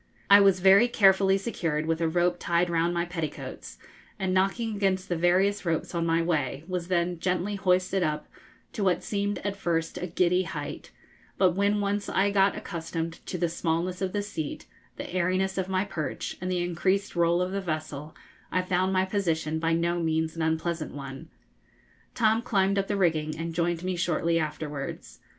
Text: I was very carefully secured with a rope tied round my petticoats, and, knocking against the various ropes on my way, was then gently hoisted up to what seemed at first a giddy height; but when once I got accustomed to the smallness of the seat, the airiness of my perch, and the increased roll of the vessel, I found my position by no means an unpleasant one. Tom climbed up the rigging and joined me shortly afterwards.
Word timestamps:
I 0.31 0.39
was 0.41 0.61
very 0.61 0.87
carefully 0.87 1.37
secured 1.37 1.85
with 1.85 2.01
a 2.01 2.07
rope 2.07 2.37
tied 2.39 2.71
round 2.71 2.91
my 2.91 3.05
petticoats, 3.05 3.77
and, 4.17 4.33
knocking 4.33 4.75
against 4.75 5.09
the 5.09 5.15
various 5.15 5.63
ropes 5.63 5.93
on 5.93 6.07
my 6.07 6.23
way, 6.23 6.63
was 6.67 6.87
then 6.87 7.19
gently 7.19 7.53
hoisted 7.53 8.01
up 8.01 8.27
to 8.73 8.83
what 8.83 9.03
seemed 9.03 9.37
at 9.45 9.55
first 9.55 9.99
a 9.99 10.07
giddy 10.07 10.41
height; 10.41 10.89
but 11.37 11.51
when 11.51 11.81
once 11.81 12.09
I 12.09 12.31
got 12.31 12.57
accustomed 12.57 13.23
to 13.27 13.37
the 13.37 13.47
smallness 13.47 14.01
of 14.01 14.11
the 14.11 14.23
seat, 14.23 14.65
the 14.95 15.07
airiness 15.13 15.59
of 15.59 15.69
my 15.69 15.85
perch, 15.85 16.35
and 16.41 16.51
the 16.51 16.63
increased 16.63 17.15
roll 17.15 17.39
of 17.39 17.51
the 17.51 17.61
vessel, 17.61 18.15
I 18.51 18.63
found 18.63 18.91
my 18.91 19.05
position 19.05 19.59
by 19.59 19.73
no 19.73 19.99
means 19.99 20.35
an 20.35 20.41
unpleasant 20.41 20.95
one. 20.95 21.29
Tom 22.15 22.41
climbed 22.41 22.79
up 22.79 22.87
the 22.87 22.97
rigging 22.97 23.37
and 23.37 23.53
joined 23.53 23.83
me 23.83 23.95
shortly 23.95 24.39
afterwards. 24.39 25.19